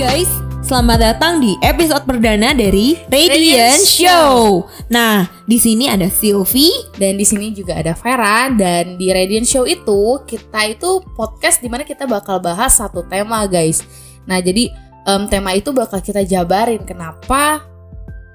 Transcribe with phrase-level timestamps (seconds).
[0.00, 0.32] guys,
[0.64, 4.64] selamat datang di episode perdana dari Radiant Show.
[4.88, 6.72] Nah, di sini ada Sylvie.
[6.96, 11.68] Dan di sini juga ada Vera dan di Radiant Show itu kita itu podcast di
[11.68, 13.84] mana kita bakal bahas satu tema guys.
[14.24, 14.72] Nah jadi
[15.04, 17.68] em, tema itu bakal kita jabarin kenapa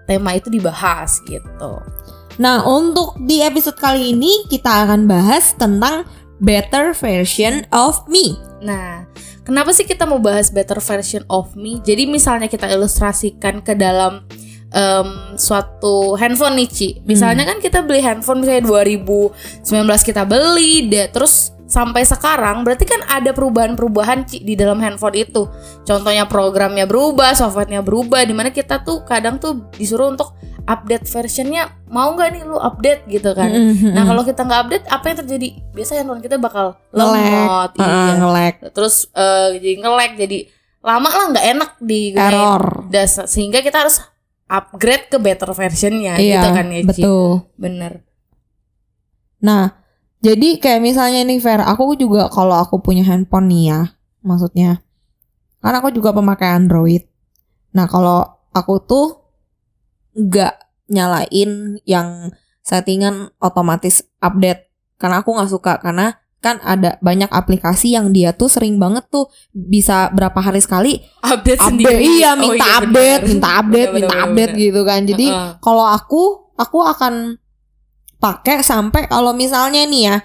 [0.05, 1.81] tema itu dibahas gitu.
[2.37, 6.05] Nah, untuk di episode kali ini kita akan bahas tentang
[6.37, 8.37] better version of me.
[8.61, 9.09] Nah
[9.45, 11.79] kenapa sih kita mau bahas better version of me?
[11.85, 14.25] Jadi misalnya kita ilustrasikan ke dalam
[14.73, 16.89] em, suatu handphone nih Ci.
[17.05, 23.01] Misalnya kan kita beli handphone misalnya 2019 kita beli, deh, terus sampai sekarang berarti kan
[23.09, 25.47] ada perubahan-perubahan Ci, di dalam handphone itu.
[25.85, 30.33] Contohnya programnya berubah, softwarenya berubah, di mana kita tuh kadang tuh disuruh untuk
[30.65, 33.49] update versionnya mau nggak nih lu update gitu kan.
[33.49, 33.93] Mhm.
[33.93, 35.47] Nah kalau kita nggak update apa yang terjadi?
[35.71, 38.13] Biasanya handphone kita bakal lemot, Heeh, iya.
[38.17, 38.55] nge-lag.
[38.71, 40.39] terus eh, jadi nge-lag jadi
[40.81, 42.63] lama lah nggak enak di Error.
[43.25, 44.01] sehingga kita harus
[44.45, 46.87] upgrade ke better versionnya Iya, gitu kan ya Ci?
[46.87, 47.29] betul.
[47.55, 48.05] bener
[49.37, 49.77] Nah,
[50.19, 53.81] jadi kayak misalnya nih Fer, aku juga kalau aku punya handphone nih ya,
[54.21, 54.81] maksudnya,
[55.59, 57.05] kan aku juga pemakai Android.
[57.71, 59.24] Nah, kalau aku tuh
[60.15, 60.53] nggak
[60.87, 61.51] nyalain
[61.83, 64.65] yang settingan otomatis update,
[64.95, 69.25] karena aku nggak suka karena kan ada banyak aplikasi yang dia tuh sering banget tuh
[69.51, 73.29] bisa berapa hari sekali update, update sendiri iya Oh, minta iya, update bener.
[73.33, 74.61] minta update Bener, minta bener, update bener.
[74.61, 75.49] gitu kan jadi Heeh.
[75.57, 76.21] kalau aku
[76.53, 77.13] aku akan
[78.15, 80.17] pakai sampai kalau misalnya nih ya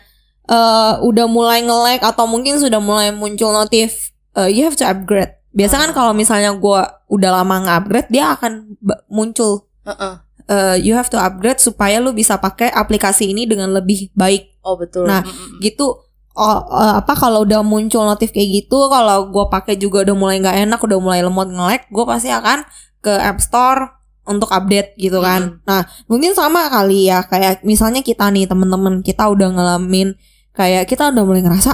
[0.44, 5.32] eh udah mulai nge-lag atau mungkin sudah mulai muncul notif eh, you have to upgrade
[5.50, 5.97] biasa kan Ah.
[5.97, 8.77] kalau misalnya gua udah lama nge-upgrade dia akan
[9.08, 10.14] muncul Heeh.
[10.50, 14.61] eh, you have to upgrade supaya lu bisa pakai aplikasi ini dengan lebih baik.
[14.67, 15.06] Oh betul.
[15.06, 15.62] Nah, Mm-mm.
[15.62, 16.05] gitu.
[16.31, 20.39] Oh, eh, apa kalau udah muncul notif kayak gitu kalau gue pakai juga udah mulai
[20.39, 22.62] nggak enak udah mulai lemot nge-lag gue pasti akan
[23.03, 25.59] ke App Store untuk update gitu kan.
[25.66, 30.15] Nah mungkin sama kali ya kayak misalnya kita nih temen-temen kita udah ngalamin
[30.54, 31.72] kayak kita udah mulai ngerasa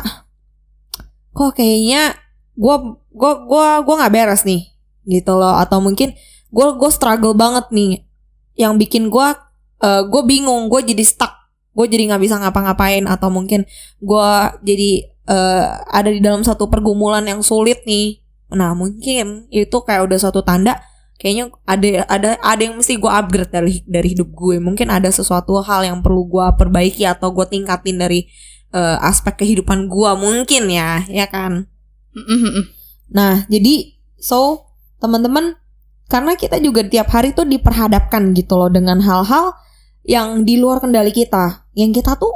[1.36, 2.16] kok kayaknya
[2.56, 2.76] gue
[3.12, 4.72] gue gue gue nggak beres nih
[5.04, 5.53] gitu loh.
[5.60, 6.16] Atau mungkin
[6.56, 8.08] gue gue struggle banget nih.
[8.56, 9.28] Yang bikin gue
[9.84, 11.32] eh gue bingung gue jadi stuck.
[11.76, 13.68] Gue jadi nggak bisa ngapa-ngapain atau mungkin
[14.00, 14.30] gue
[14.64, 14.90] jadi
[15.28, 18.24] eh, ada di dalam satu pergumulan yang sulit nih.
[18.56, 20.80] Nah mungkin itu kayak udah suatu tanda
[21.16, 24.56] kayaknya ada ada ada yang mesti gue upgrade dari dari hidup gue.
[24.56, 28.24] Mungkin ada sesuatu hal yang perlu gue perbaiki atau gue tingkatin dari
[28.72, 31.68] eh, aspek kehidupan gue mungkin ya ya kan.
[33.12, 35.60] Nah, jadi so teman-teman
[36.06, 39.54] karena kita juga tiap hari tuh diperhadapkan gitu loh dengan hal-hal
[40.06, 42.34] yang di luar kendali kita, yang kita tuh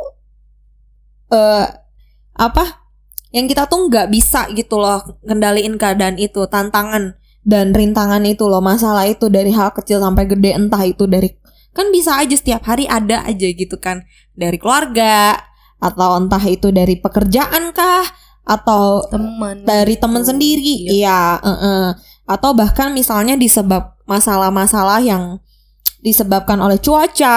[1.31, 1.67] eh
[2.35, 2.65] apa?
[3.31, 7.15] Yang kita tuh nggak bisa gitu loh kendaliin keadaan itu, tantangan
[7.47, 11.31] dan rintangan itu loh, masalah itu dari hal kecil sampai gede entah itu dari
[11.71, 14.03] kan bisa aja setiap hari ada aja gitu kan.
[14.35, 15.39] Dari keluarga
[15.79, 18.05] atau entah itu dari pekerjaan kah
[18.45, 19.63] atau teman.
[19.63, 20.91] dari teman sendiri.
[20.91, 21.87] Iya eh-eh.
[22.31, 25.43] Atau bahkan misalnya disebab masalah-masalah yang
[25.99, 27.37] disebabkan oleh cuaca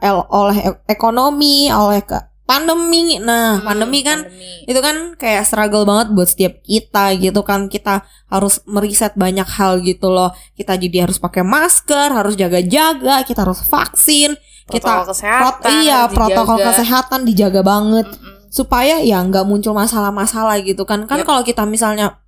[0.00, 2.14] el- oleh e- ekonomi oleh ke
[2.46, 4.66] pandemi nah Hmm, pandemi kan pandemi.
[4.66, 9.78] itu kan kayak struggle banget buat setiap kita gitu kan kita harus meriset banyak hal
[9.80, 14.34] gitu loh kita jadi harus pakai masker harus jaga-jaga kita harus vaksin
[14.66, 16.68] kita protokol kesehatan prot- iya protokol dijaga.
[16.72, 18.48] kesehatan dijaga banget Mm-mm.
[18.48, 21.26] supaya ya nggak muncul masalah-masalah gitu kan kan Yap.
[21.26, 22.18] kalau kita misalnya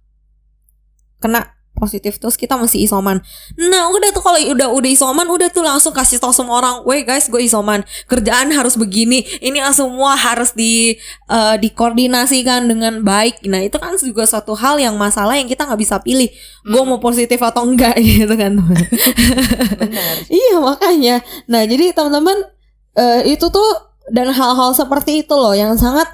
[1.19, 1.51] kena
[1.83, 3.19] positif terus kita mesti isoman.
[3.59, 7.03] Nah udah tuh kalau udah udah isoman udah tuh langsung kasih tau semua orang weh
[7.03, 7.83] guys gue isoman.
[8.07, 9.27] Kerjaan harus begini.
[9.43, 10.95] Ini semua harus di
[11.27, 13.43] eh, dikoordinasikan dengan baik.
[13.51, 16.31] Nah itu kan juga suatu hal yang masalah yang kita nggak bisa pilih.
[16.63, 18.55] Gue mau positif atau enggak gitu kan.
[18.55, 20.15] Benar.
[20.31, 21.17] Iya makanya.
[21.51, 22.47] Nah jadi teman-teman
[22.95, 23.71] eh, itu tuh
[24.13, 26.07] dan hal-hal seperti itu loh yang sangat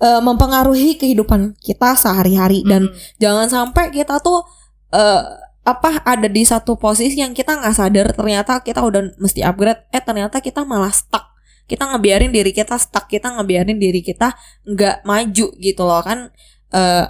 [0.00, 2.64] eh, mempengaruhi kehidupan kita sehari-hari.
[2.64, 3.18] Dan Mm-mm.
[3.20, 4.44] jangan sampai kita tuh
[4.92, 5.24] eh,
[5.62, 10.02] apa ada di satu posisi yang kita nggak sadar ternyata kita udah mesti upgrade eh
[10.02, 11.32] ternyata kita malah stuck.
[11.66, 14.34] Kita ngebiarin diri kita stuck kita ngebiarin diri kita
[14.68, 16.28] nggak maju gitu loh kan.
[16.72, 17.06] Eh,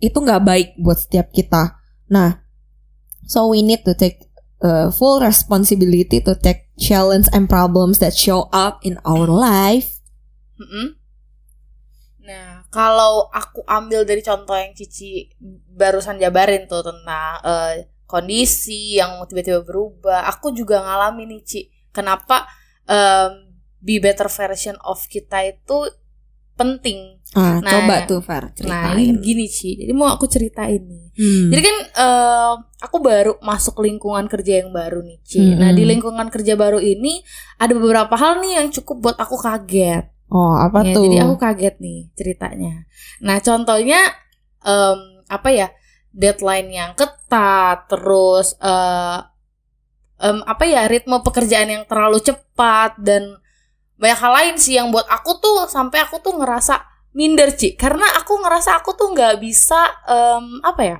[0.00, 1.80] itu nggak baik buat setiap kita.
[2.12, 2.42] Nah
[3.24, 4.30] so we need to take
[4.60, 10.00] uh, full responsibility to take challenge and problems that show up in our life.
[10.60, 10.99] Mm-mm.
[12.20, 15.28] Nah, kalau aku ambil dari contoh yang Cici
[15.70, 17.74] barusan jabarin tuh tentang eh,
[18.04, 21.60] kondisi yang tiba-tiba berubah, aku juga ngalamin nih, Ci.
[21.90, 22.46] Kenapa
[22.84, 25.88] em, be better version of kita itu
[26.54, 27.16] penting.
[27.32, 28.98] Ah, Nah, coba tuh Far Nah, ceritain.
[29.00, 29.80] ini gini Ci.
[29.80, 31.06] Jadi mau aku ceritain nih.
[31.16, 31.48] Hmm.
[31.48, 35.40] Jadi kan eh, aku baru masuk lingkungan kerja yang baru nih, Ci.
[35.40, 35.56] Mm-mm.
[35.56, 37.22] Nah, di lingkungan kerja baru ini
[37.56, 40.04] ada beberapa hal nih yang cukup buat aku kaget.
[40.30, 41.02] Oh, apa Ya, tuh?
[41.04, 42.86] jadi aku kaget nih ceritanya.
[43.20, 44.00] Nah, contohnya
[44.62, 45.68] em, apa ya?
[46.10, 49.18] Deadline yang ketat, terus eh
[50.20, 50.86] em, apa ya?
[50.86, 53.36] Ritme pekerjaan yang terlalu cepat dan
[54.00, 56.80] banyak hal lain sih yang buat aku tuh sampai aku tuh ngerasa
[57.12, 57.76] minder, Ci.
[57.76, 60.98] Karena aku ngerasa aku tuh nggak bisa em, apa ya?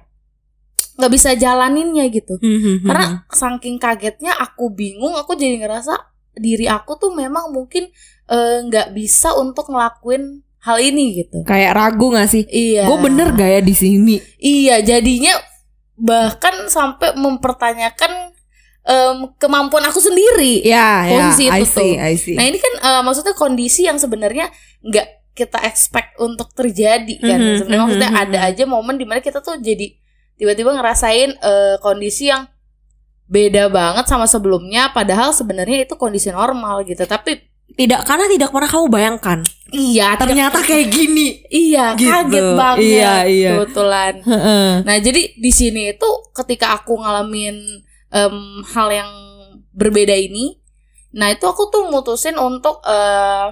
[1.00, 2.37] nggak bisa jalaninnya gitu.
[2.37, 2.88] Hmm, hmm, hmm.
[2.93, 5.97] Karena saking kagetnya aku bingung, aku jadi ngerasa
[6.37, 7.91] diri aku tuh memang mungkin
[8.31, 11.41] eh, nggak bisa untuk ngelakuin hal ini gitu.
[11.49, 12.44] kayak ragu gak sih?
[12.44, 12.85] Iya.
[12.85, 14.21] Gue bener gak ya di sini?
[14.37, 15.32] Iya, jadinya
[15.97, 18.32] bahkan sampai mempertanyakan
[18.85, 20.65] em, kemampuan aku sendiri.
[20.65, 21.32] Ya, ya.
[21.32, 21.93] Posisi I itu see, tuh.
[21.97, 22.37] I see.
[22.37, 24.53] Nah ini kan eh, maksudnya kondisi yang sebenarnya
[24.85, 27.38] nggak kita expect untuk terjadi kan.
[27.41, 28.23] Mhm, Sebenarnya mhm, maksudnya mhm.
[28.29, 29.97] ada aja momen di mana kita tuh jadi
[30.37, 32.49] tiba-tiba ngerasain eh, kondisi yang
[33.31, 34.91] beda banget sama sebelumnya.
[34.91, 37.06] Padahal sebenarnya itu kondisi normal gitu.
[37.06, 37.38] Tapi
[37.71, 39.38] tidak karena tidak pernah kamu bayangkan.
[39.71, 41.27] iya tidak- Ternyata kayak gini.
[41.47, 42.11] iya gitu.
[42.11, 42.82] kaget banget.
[42.82, 43.50] Iya, iya.
[43.55, 44.12] Kebetulan.
[44.82, 47.55] Nah, jadi di sini itu ketika aku ngalamin
[48.11, 48.37] em,
[48.67, 49.11] hal yang
[49.71, 50.59] berbeda ini,
[51.11, 53.47] nah itu aku tuh mutusin untuk eh,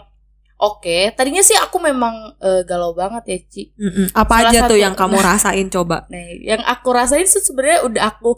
[0.58, 3.62] oke, tadinya sih aku memang eh, galau banget ya, Ci.
[3.75, 4.10] Mm-mm.
[4.12, 6.05] Apa Salah aja tuh yang kamu rasain coba?
[6.10, 8.34] Nah, yang aku rasain tuh sebenarnya udah aku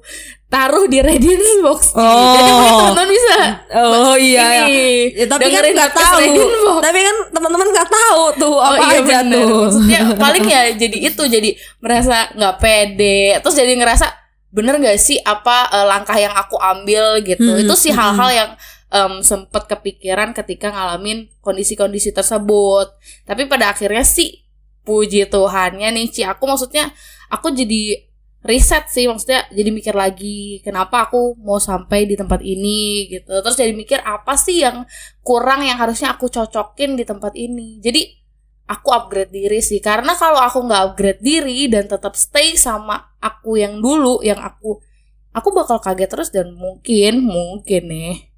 [0.46, 1.94] taruh di Readiness Box.
[1.94, 2.04] Oh.
[2.36, 3.36] Jadi teman-teman bisa
[3.70, 4.66] Oh iya ya.
[4.66, 4.82] ini
[5.14, 6.18] Ya, tapi kan nggak tahu.
[6.82, 9.38] Tapi kan teman-teman nggak tahu tuh Oh apa iya aja bener.
[9.40, 9.58] tuh.
[9.70, 14.06] Maksudnya paling ya jadi itu jadi merasa nggak pede terus jadi ngerasa
[14.50, 18.00] bener nggak sih apa eh, langkah yang aku ambil gitu Hmm, itu sih hmm.
[18.02, 18.50] hal-hal yang
[18.90, 22.90] em, sempet kepikiran ketika ngalamin kondisi-kondisi tersebut.
[23.24, 24.42] Tapi pada akhirnya sih
[24.82, 26.22] puji Tuhannya nih Ci.
[26.26, 26.90] Aku maksudnya
[27.30, 28.10] aku jadi
[28.40, 33.40] riset sih maksudnya jadi mikir lagi kenapa aku mau sampai di tempat ini gitu.
[33.40, 34.84] Terus jadi mikir apa sih yang
[35.22, 37.78] kurang yang harusnya aku cocokin di tempat ini.
[37.78, 38.02] Jadi
[38.66, 39.78] aku upgrade diri sih.
[39.78, 44.80] Karena kalau aku nggak upgrade diri dan tetap stay sama aku yang dulu yang aku
[45.30, 48.29] aku bakal kaget terus dan mungkin mungkin nih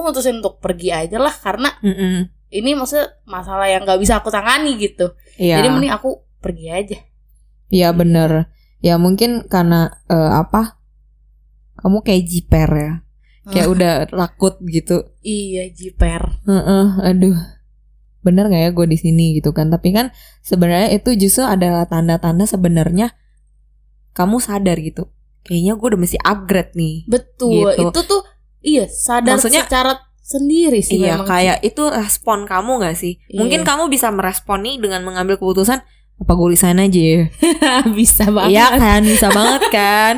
[0.00, 2.32] aku mutusin untuk pergi aja lah karena Mm-mm.
[2.48, 5.60] ini maksudnya masalah yang nggak bisa aku tangani gitu Iya.
[5.60, 6.98] jadi mending aku pergi aja
[7.68, 8.50] Iya bener.
[8.80, 10.82] Ya mungkin karena eh, apa?
[11.76, 12.92] Kamu kayak jiper ya.
[13.46, 13.72] Kayak Ah.
[13.72, 15.06] udah takut gitu.
[15.22, 17.38] iya jiper Heeh, aduh.
[18.20, 19.70] Bener gak ya gue di sini gitu kan?
[19.70, 20.10] Tapi kan
[20.40, 23.14] sebenarnya itu justru adalah tanda-tanda sebenarnya
[24.12, 25.08] kamu sadar gitu.
[25.40, 27.06] Kayaknya gue udah mesti upgrade nih.
[27.06, 27.86] betul Gitu.
[27.86, 28.20] itu tuh
[28.60, 33.18] iya sadar Maksudnya- secara sendiri sih iya, kayak itu respon kamu gak sih?
[33.26, 33.42] Iya.
[33.42, 35.82] Mungkin kamu bisa merespon nih dengan mengambil keputusan
[36.20, 37.22] apa gue resign aja ya?
[37.98, 40.14] bisa banget Iya kan, bisa banget kan.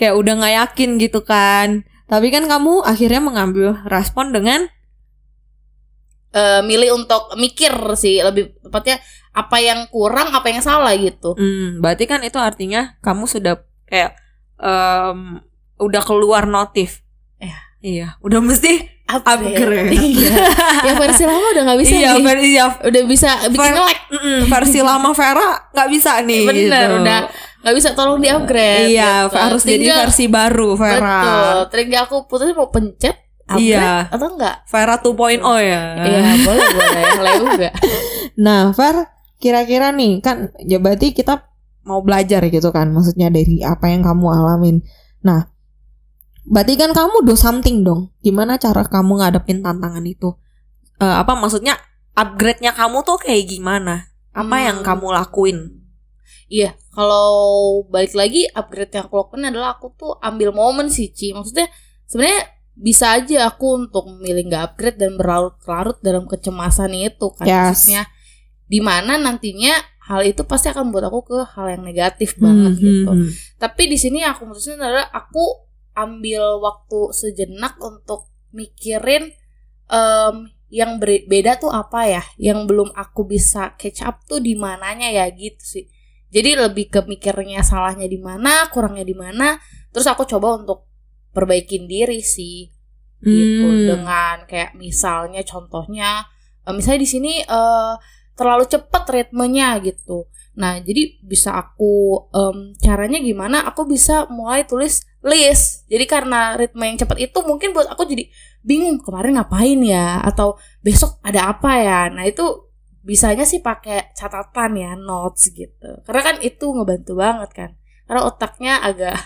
[0.00, 1.84] Kayak udah nggak yakin gitu kan.
[2.06, 4.70] Tapi kan kamu akhirnya mengambil respon dengan
[6.30, 9.02] Eh, milih untuk mikir sih lebih tepatnya
[9.34, 14.14] apa yang kurang apa yang salah gitu hmm, berarti kan itu artinya kamu sudah kayak
[14.54, 15.42] em,
[15.82, 17.02] udah keluar notif.
[17.80, 17.88] Iya.
[17.90, 18.72] Iya, udah mesti
[19.06, 19.90] upgrade.
[20.14, 20.32] iya
[20.82, 23.98] yang versi lama udah nggak bisa iya, nih versi ya, udah bisa bikin Ver- ngelek
[24.12, 26.40] mm, versi lama Vera nggak bisa nih.
[26.44, 26.96] Bener, gitu.
[27.00, 27.20] udah
[27.60, 29.36] nggak bisa tolong di upgrade Iya, gitu.
[29.36, 31.18] harus jadi Tinggal- versi baru Vera.
[31.18, 34.08] betul tinggal aku putus mau pencet upgrade Iya.
[34.08, 35.10] atau enggak Vera 2.0
[35.58, 35.82] ya.
[35.98, 37.68] iya boleh boleh boleh juga
[38.38, 38.96] Nah, Fer,
[39.36, 41.44] kira-kira nih kan ya berarti kita
[41.82, 44.80] mau belajar gitu kan, maksudnya dari apa yang kamu alamin.
[45.20, 45.44] Nah,
[46.50, 48.10] berarti kan kamu do something dong.
[48.20, 50.34] Gimana cara kamu ngadepin tantangan itu?
[50.98, 51.78] Eh, apa maksudnya
[52.12, 54.10] upgrade-nya kamu tuh kayak gimana?
[54.30, 54.66] Apa Hmm.
[54.66, 55.58] yang kamu lakuin?
[56.50, 57.30] Iya, kalau
[57.86, 61.30] balik lagi upgrade yang aku lakukan adalah aku tuh ambil momen sih, Ci.
[61.30, 61.70] Maksudnya
[62.04, 62.42] sebenarnya
[62.74, 67.86] bisa aja aku untuk memilih nggak upgrade dan berlarut-larut dalam kecemasan itu kan Yes.
[67.86, 68.02] maksudnya
[68.66, 69.74] di mana nantinya
[70.08, 73.10] hal itu pasti akan membuat aku ke hal yang negatif banget Hmm, gitu.
[73.10, 73.30] hmm, hmm.
[73.56, 75.69] Tapi di sini aku mutusin adalah aku
[76.06, 79.30] ambil waktu sejenak untuk mikirin
[79.90, 80.34] em,
[80.70, 85.26] yang beda tuh apa ya, yang belum aku bisa catch up tuh di mananya ya
[85.34, 85.84] gitu sih.
[86.30, 89.58] Jadi lebih ke mikirnya salahnya di mana, kurangnya di mana,
[89.90, 90.86] terus aku coba untuk
[91.34, 92.70] perbaikin diri sih
[93.20, 93.84] gitu Hmm.
[93.84, 96.24] dengan kayak misalnya contohnya
[96.64, 97.94] eh, misalnya di sini eh,
[98.38, 100.30] terlalu cepat ritmenya gitu.
[100.58, 103.62] Nah, jadi bisa aku em, caranya gimana?
[103.70, 105.86] Aku bisa mulai tulis list.
[105.86, 108.26] Jadi karena ritme yang cepat itu mungkin buat aku jadi
[108.60, 112.00] bingung kemarin ngapain ya atau besok ada apa ya.
[112.10, 117.70] Nah, itu bisanya sih pakai catatan ya notes gitu karena kan itu ngebantu banget kan
[118.04, 119.16] karena otaknya agak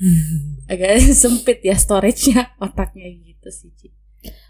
[0.72, 3.88] agak sempit ya storage-nya otaknya gitu sih Ci.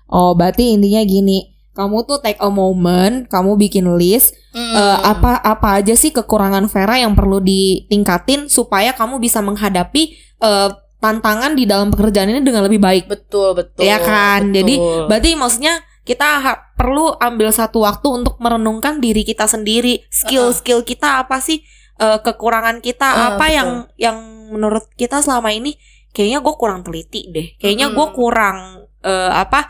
[0.08, 4.74] Oh, berarti intinya gini, kamu tuh take a moment, kamu bikin list Hmm.
[4.74, 10.70] eh, apa apa aja sih kekurangan Vera yang perlu ditingkatin supaya kamu bisa menghadapi eh,
[10.98, 13.06] tantangan di dalam pekerjaan ini dengan lebih baik.
[13.06, 14.50] betul betul ya kan?
[14.50, 14.54] betul.
[14.58, 14.74] Jadi
[15.06, 16.42] berarti maksudnya kita
[16.74, 21.62] perlu ambil satu waktu untuk merenungkan diri kita sendiri, skill-skill kita apa sih,
[22.00, 23.54] eh, kekurangan kita Uh, apa betul.
[23.54, 23.70] yang
[24.00, 24.16] yang
[24.48, 25.76] menurut kita selama ini
[26.10, 28.16] kayaknya gue kurang teliti deh, kayaknya gue Mm-mm.
[28.16, 29.68] kurang eh, apa,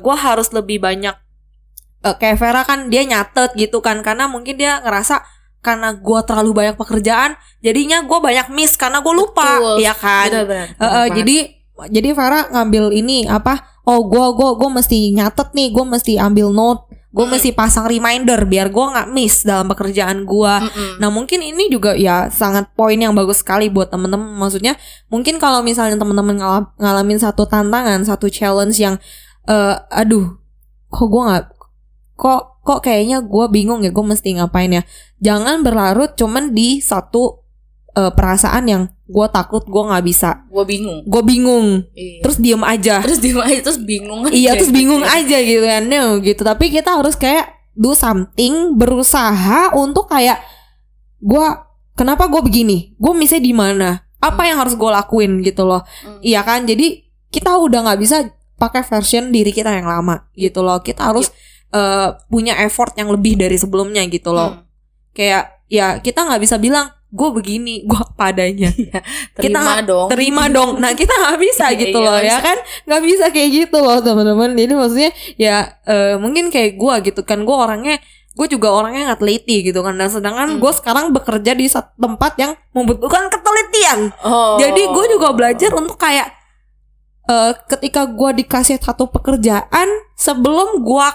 [0.00, 1.14] gue harus lebih banyak
[2.02, 5.22] eh, kayak Vera kan dia nyatet gitu kan, karena mungkin dia ngerasa
[5.62, 9.76] karena gue terlalu banyak pekerjaan, jadinya gue banyak miss karena gue lupa, Betul.
[9.78, 10.28] ya kan?
[10.30, 11.36] Eh, eh, jadi
[11.90, 13.70] jadi Farah ngambil ini apa?
[13.82, 17.32] Oh, gua gua gua mesti nyatet nih, gua mesti ambil note, gua Mm.
[17.34, 20.22] mesti pasang reminder biar gua nggak miss dalam pekerjaan.
[20.22, 21.02] Mm-mm.
[21.02, 24.38] Nah, mungkin ini juga ya sangat poin yang bagus sekali buat temen-temen.
[24.38, 24.78] Maksudnya,
[25.10, 29.02] mungkin kalau misalnya temen-temen ngala- ngalamin satu tantangan, satu challenge yang
[29.48, 30.38] eh aduh,
[30.92, 31.44] kok gua nggak
[32.14, 34.82] kok kok kayaknya gua bingung ya, gua mesti ngapain ya.
[35.22, 37.42] Jangan berlarut cuman di satu
[37.94, 40.46] eh, perasaan yang gua takut gua nggak bisa.
[40.48, 40.98] Gue bingung.
[41.04, 41.66] Gue bingung.
[41.92, 42.20] Iya.
[42.22, 43.02] terus diem aja.
[43.02, 44.32] Terus di aja terus bingung aja.
[44.32, 45.20] iya terus bingung ya.
[45.20, 46.40] aja gitu kan no gitu.
[46.46, 50.40] Tapi kita harus kayak do something berusaha untuk kayak
[51.22, 51.46] gue
[51.96, 52.92] kenapa gue begini?
[52.96, 53.90] Gue misalnya di mana?
[54.22, 55.82] Apa yang harus gue lakuin gitu loh.
[56.04, 56.20] Hmm.
[56.22, 56.64] iya kan?
[56.68, 58.28] Jadi kita udah nggak bisa
[58.62, 60.78] pakai version diri kita yang lama gitu loh.
[60.78, 61.34] Kita harus
[61.68, 64.54] eh, punya effort yang lebih dari sebelumnya gitu loh.
[64.54, 64.62] Hmm.
[65.12, 68.72] kayak ya kita nggak bisa bilang gue begini gue padanya
[69.36, 70.08] terima dong.
[70.08, 70.80] terima dong.
[70.80, 72.56] Nah kita nggak bisa Iya, gitu iya, loh ya kan?
[72.88, 74.56] Nggak bisa kayak gitu loh teman-teman.
[74.56, 77.44] Jadi maksudnya ya eh, mungkin kayak gue gitu kan.
[77.44, 78.00] Gue orangnya
[78.32, 79.92] gue juga orangnya nggak teliti gitu kan.
[80.00, 80.60] Dan sedangkan Hmm.
[80.64, 81.68] gue sekarang bekerja di
[82.00, 83.98] tempat yang membutuhkan ketelitian.
[84.24, 84.56] Oh.
[84.56, 86.32] Jadi gue juga belajar untuk kayak
[87.28, 89.88] eh, ketika gue dikasih satu pekerjaan
[90.18, 91.08] sebelum gue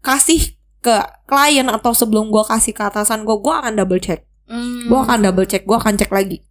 [0.00, 0.96] kasih ke
[1.28, 4.24] klien atau sebelum gue kasih ke atasan gue gue akan double check.
[4.50, 4.90] Hmm.
[4.90, 6.42] gue akan double check gue akan cek lagi.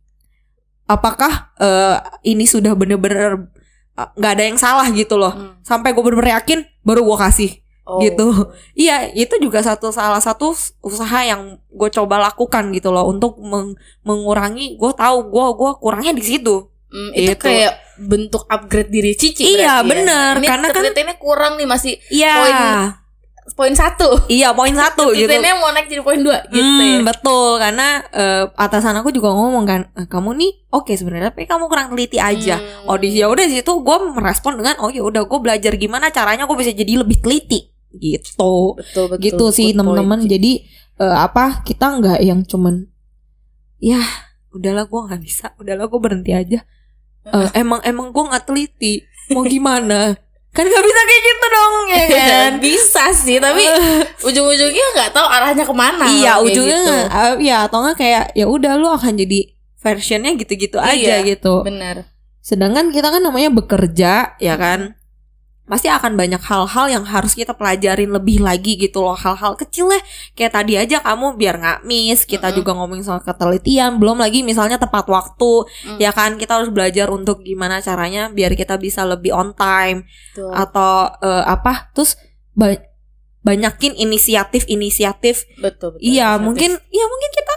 [0.89, 3.49] Apakah eh, ini sudah bener-bener
[3.97, 5.33] eh, nggak ada yang salah gitu loh.
[5.33, 5.59] Hmm.
[5.65, 7.51] sampai gue bener-bener yakin baru gue kasih.
[7.89, 7.97] Oh.
[8.05, 8.29] gitu.
[8.85, 10.53] Iya itu juga satu salah satu
[10.85, 13.09] usaha yang gue coba lakukan gitu loh.
[13.09, 13.75] Untuk meng-
[14.05, 17.43] mengurangi gue tahu gue gue kurangnya di situ Hmm, itu Gitu.
[17.43, 19.85] kayak bentuk upgrade diri Cici Iya, ya.
[19.85, 20.33] bener.
[20.35, 22.97] Ini Karena kan- ketelitiannya kurang nih masih iya Poin-
[23.51, 27.01] poin satu iya poin satu gitu Ketelitiannya mau naik jadi poin dua gitu Hmm, ya
[27.03, 31.65] betul karena eh, atasan aku juga ngomong kan "Eh, kamu nih oke sebenarnya tapi kamu
[31.65, 32.87] kurang teliti aja Hmm.
[32.87, 36.55] oh ya udah situ gue merespon dengan oh ya udah gue belajar gimana caranya gue
[36.55, 39.77] bisa jadi lebih teliti gitu betul betul gitu sih Ci.
[40.29, 40.51] jadi
[40.99, 42.85] eh, apa kita nggak yang cuman
[43.77, 43.99] ya
[44.51, 46.61] udahlah gue nggak bisa udahlah gue berhenti aja
[47.31, 49.03] Eh, emang emang gue nggak teliti.
[49.29, 50.17] Mau gimana?
[50.49, 52.51] Kan nggak bisa kayak gitu dong ya kan?
[52.57, 53.61] bisa sih tapi
[54.19, 56.93] ujung-ujungnya nggak tahu arahnya ke mana iya ujungnya gitu.
[57.07, 59.45] eh, ya atau nggak kayak ya udah lu akan jadi
[59.77, 61.61] versionnya gitu-gitu aja Iya, gitu.
[61.61, 62.09] benar
[62.41, 64.97] sedangkan kita kan namanya bekerja ya kan
[65.69, 70.01] pasti akan banyak hal-hal yang harus kita pelajarin lebih lagi gitu loh hal-hal kecil lah
[70.33, 72.57] kayak tadi aja kamu biar nggak miss kita Mm-mm.
[72.57, 75.97] juga ngomongin soal ketelitian belum lagi misalnya tepat waktu Mm.
[75.97, 80.49] ya kan kita harus belajar untuk gimana caranya biar kita bisa lebih on time Betul.
[80.51, 82.17] atau eh, apa terus
[82.51, 82.81] ba-
[83.39, 86.43] banyakin inisiatif-inisiatif betul betul Iya Inisiatif.
[86.43, 87.53] mungkin Iya mungkin kita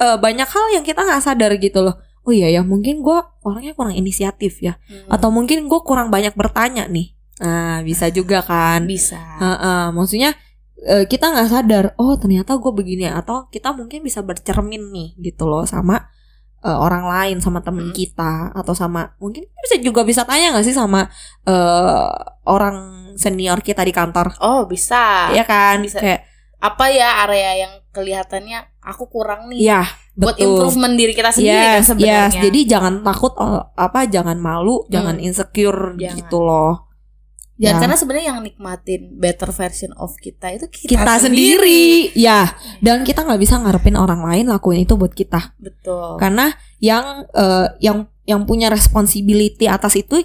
[0.00, 3.72] eh, Banyak hal yang kita nggak sadar gitu loh Oh iya ya mungkin gue orangnya
[3.72, 5.08] kurang inisiatif ya Hmm.
[5.08, 10.38] Atau mungkin gue kurang banyak bertanya nih Nah bisa juga kan bisa Heeh, Maksudnya
[10.80, 15.44] eh, kita nggak sadar Oh ternyata gue begini Atau kita mungkin bisa bercermin nih gitu
[15.44, 15.98] loh Sama
[16.60, 17.92] eh, orang lain Sama temen Hmm.
[17.92, 21.10] kita Atau sama Mungkin bisa juga bisa tanya nggak sih Sama
[21.42, 22.06] eh,
[22.44, 22.76] orang
[23.14, 25.98] senior kita di kantor oh bisa Iya kan Bisa.
[25.98, 30.48] Kayak apa ya area yang kelihatannya aku kurang nih Iya buat betul.
[30.48, 32.40] improvement diri kita sendiri kan yes, sebenarnya yes.
[32.40, 33.32] Jadi jangan takut
[33.74, 35.26] apa jangan malu, jangan Hmm.
[35.26, 36.16] insecure Jangan.
[36.16, 36.83] gitu loh.
[37.54, 37.78] Dan Ya.
[37.78, 42.10] karena sebenarnya yang nikmatin better version of kita itu kita, Kita, sendiri.
[42.12, 42.50] ya.
[42.78, 45.54] Dan kita nggak bisa ngarepin orang lain lakuin itu buat kita.
[45.56, 46.18] Betul.
[46.18, 50.18] Karena yang eh, yang yang punya responsibility atas itu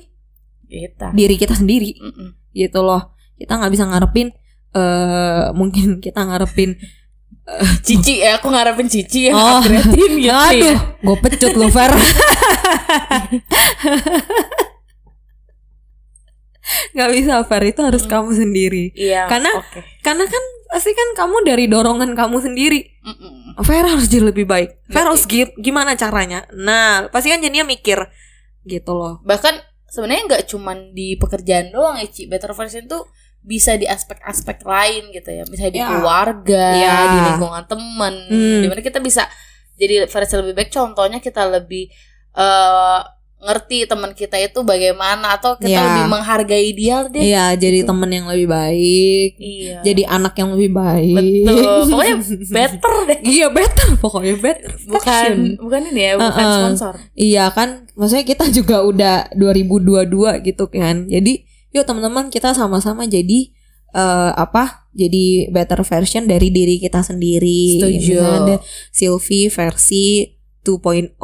[0.65, 1.12] Kita.
[1.12, 2.33] diri kita sendiri Mm-mm.
[2.50, 3.13] gitu loh.
[3.36, 4.27] Kita nggak bisa ngarepin
[4.69, 6.77] eh mungkin kita ngarepin
[7.81, 9.57] Cici ya, aku ngarepin Cici yang Oh.
[9.57, 10.77] upgradein gitu aduh, ya.
[11.01, 11.89] gue pecut lu Fer.
[16.91, 19.25] nggak bisa fair itu harus kamu sendiri Iya.
[19.25, 19.79] Karena- oke.
[19.99, 23.57] karena kan pasti kan kamu dari dorongan kamu sendiri Mm-mm.
[23.59, 25.09] Fair harus jadi lebih baik Fair Iya.
[25.09, 27.97] harus gi- gimana caranya Nah pasti kan jadinya mikir
[28.61, 32.29] Gitu loh Bahkan sebenarnya nggak cuman di pekerjaan doang ya, Ci.
[32.29, 33.09] Better version tuh
[33.41, 35.41] bisa di aspek-aspek lain gitu ya.
[35.43, 35.88] Misalnya di Ya.
[35.89, 36.95] keluarga, Ya.
[37.07, 38.61] di lingkungan teman, Hmm.
[38.61, 39.25] di mana kita bisa
[39.73, 40.69] jadi versi lebih baik.
[40.69, 41.89] Contohnya kita lebih
[42.31, 42.99] eh
[43.39, 45.84] ngerti teman kita itu bagaimana atau kita Ya.
[45.88, 47.24] lebih menghargai dia deh.
[47.24, 49.79] Iya jadi temen yang lebih baik Iya.
[49.79, 51.79] Jadi anak yang lebih baik betul.
[51.96, 52.15] Pokoknya
[52.51, 53.19] better deh.
[53.24, 56.58] Iya better Pokoknya better Bukan bukan ini ya, bukan Uh-uh.
[56.60, 56.93] sponsor.
[57.13, 61.08] Iya kan, maksudnya kita juga udah 2022 gitu kan.
[61.08, 63.51] Jadi, yuk teman-teman kita sama-sama jadi
[63.89, 64.89] eh, apa?
[64.91, 67.79] Jadi better version dari diri kita sendiri.
[67.79, 68.19] Setuju.
[68.19, 68.55] Misalnya Ada
[68.91, 70.05] Sylvie versi
[70.62, 71.15] 2.0.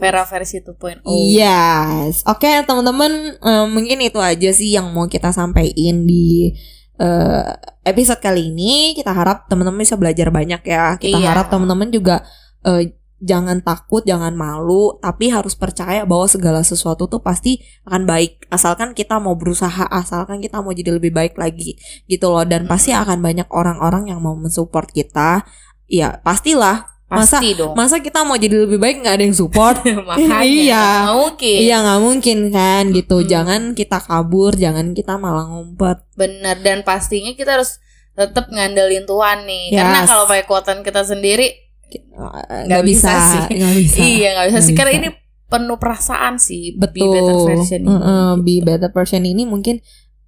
[0.00, 1.04] Vera versi 2.0.
[1.28, 2.24] Yes.
[2.24, 6.56] Oke, teman-teman, eh, mungkin itu aja sih yang mau kita sampaikan di
[7.00, 7.48] eh,
[7.84, 8.92] episode kali ini.
[8.92, 10.96] Kita harap teman-teman bisa belajar banyak ya.
[10.96, 11.32] Kita Iya.
[11.32, 12.24] harap teman-teman juga
[12.60, 18.48] eh, jangan takut, jangan malu, tapi harus percaya bahwa segala sesuatu tuh pasti akan baik.
[18.48, 22.44] Asalkan kita mau berusaha, asalkan kita mau jadi lebih baik lagi gitu loh.
[22.48, 25.44] Dan pasti akan banyak orang-orang yang mau mensupport kita.
[25.88, 26.99] Ya, pastilah.
[27.10, 27.74] Masa Pasti dong.
[27.74, 29.82] masa kita mau jadi lebih baik nggak ada yang support?
[30.08, 30.84] Makanya Iya.
[31.02, 31.58] nggak mungkin.
[31.58, 33.16] Iya nggak mungkin kan gitu.
[33.18, 33.28] Mm-mm.
[33.28, 36.06] Jangan kita kabur, jangan kita malah ngumpet.
[36.14, 39.64] Bener dan pastinya kita harus tetap ngandelin Tuhan nih.
[39.68, 39.76] Yes.
[39.76, 41.50] Karena kalau pakai kuatan kita sendiri,
[41.90, 43.42] Eh, Nggak bisa bisa, sih.
[43.58, 43.96] nggak bisa.
[43.98, 44.74] iya nggak bisa Nggak sih.
[44.78, 45.00] Karena bisa.
[45.02, 45.08] ini
[45.50, 46.64] penuh perasaan sih.
[46.72, 46.94] Betul.
[46.94, 47.90] Be better version ini.
[47.90, 48.62] Heeh, be Gitu.
[48.62, 49.76] better version ini mungkin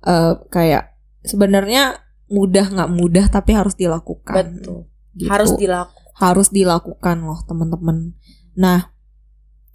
[0.02, 4.58] eh, kayak sebenarnya mudah nggak mudah tapi harus dilakukan.
[4.58, 4.90] Betul.
[5.14, 5.30] Gitu.
[5.30, 6.01] Harus dilakukan.
[6.16, 8.16] Harus dilakukan loh teman-teman.
[8.56, 8.92] Nah,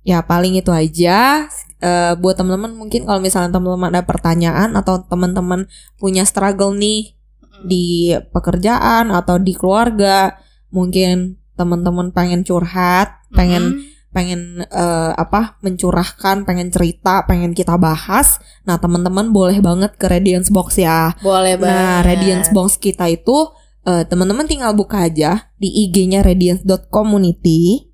[0.05, 1.49] ya paling itu aja.
[1.77, 5.69] Eh, buat teman-teman mungkin kalau misalnya teman-teman ada pertanyaan atau teman-teman
[6.01, 7.17] punya struggle nih
[7.65, 10.37] di pekerjaan atau di keluarga
[10.69, 14.13] mungkin teman-teman pengen curhat pengen Mm-mm.
[14.13, 20.53] pengen eh, apa mencurahkan pengen cerita pengen kita bahas nah teman-teman boleh banget ke Radiance
[20.53, 21.73] Box ya boleh banget.
[21.73, 23.49] nah Radiance Box kita itu
[23.87, 27.87] eh, teman-teman tinggal buka aja di IG-nya radiance.community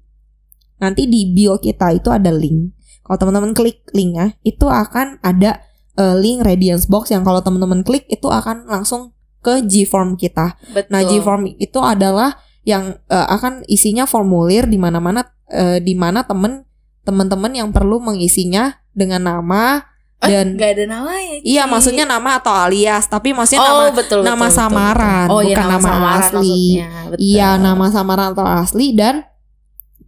[0.82, 2.76] nanti di bio kita itu ada link.
[3.04, 5.64] Kalau teman-teman klik linknya itu akan ada
[5.96, 10.56] eh, link Radiance Box yang kalau teman-teman klik itu akan langsung ke G-form kita.
[10.72, 10.92] Betul.
[10.92, 16.64] Nah, G-form itu adalah yang eh, akan isinya formulir di mana-mana eh, di mana temen
[17.04, 19.84] teman-teman yang perlu mengisinya dengan nama
[20.30, 21.36] dan nggak ada namanya.
[21.40, 21.46] Ci.
[21.46, 25.36] iya maksudnya nama atau alias, tapi maksudnya oh, nama betul, nama betul, samaran, betul.
[25.36, 26.38] Oh, iya, bukan nama, nama samaran asli.
[26.40, 26.90] maksudnya.
[27.10, 27.20] Betul.
[27.22, 29.16] iya nama samaran atau asli dan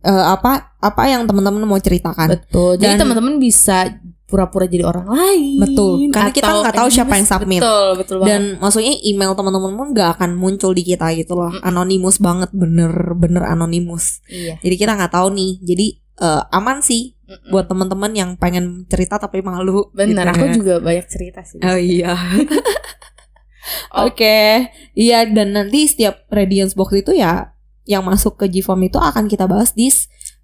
[0.06, 2.28] eh, apa apa yang teman-teman mau ceritakan.
[2.38, 2.78] Betul.
[2.78, 3.90] Jadi Dan- teman-teman bisa
[4.26, 5.62] pura-pura jadi orang lain.
[5.62, 6.10] Betul.
[6.10, 7.62] Karena kita nggak tahu siapa yang submit.
[7.62, 8.30] Betul, betul banget.
[8.34, 13.46] Dan maksudnya email teman-teman pun nggak akan muncul di kita gitu loh, anonimus banget, bener-bener
[13.46, 14.26] anonimus.
[14.26, 14.58] iya.
[14.66, 15.62] Jadi kita nggak taw nih.
[15.62, 17.50] Jadi eh, aman sih Mm-mm.
[17.50, 19.90] buat teman-teman yang pengen cerita tapi malu.
[19.92, 21.58] Bener, gitu aku juga banyak cerita sih.
[21.60, 22.14] Oh iya.
[24.06, 24.70] Oke.
[24.94, 29.46] Iya dan nanti setiap Radiance Box itu ya yang masuk ke Gform itu akan kita
[29.50, 29.90] bahas di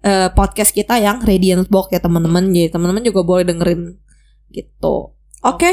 [0.02, 2.50] eh, podcast kita yang Radiance Box ya teman-teman.
[2.50, 3.98] Jadi teman-teman juga boleh dengerin
[4.50, 5.14] gitu.
[5.42, 5.70] Oke.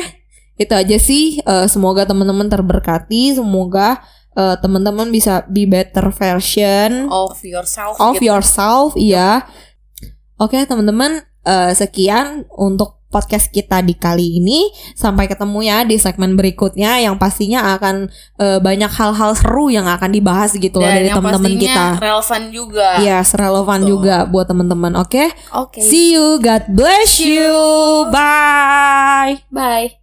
[0.59, 1.41] Itu aja sih.
[1.41, 3.33] Eh, semoga teman-teman terberkati.
[3.33, 3.97] Semoga
[4.37, 7.97] eh, teman-teman bisa be better version Of yourself.
[7.97, 8.29] of gitu.
[8.29, 9.41] yourself iya
[10.39, 16.37] oke teman-teman eh, sekian untuk podcast kita di kali ini sampai ketemu ya di segmen
[16.37, 21.57] berikutnya yang pastinya akan eh, banyak hal-hal seru yang akan dibahas gitu loh dari teman-teman
[21.57, 23.01] kita relevan juga.
[23.01, 23.89] Yes, relevan Betul.
[23.89, 24.93] juga buat teman-teman.
[25.01, 25.81] Oke, Oke.
[25.81, 26.37] see you.
[26.37, 27.49] God bless you.
[28.13, 29.41] Bye.
[29.49, 29.98] Bye.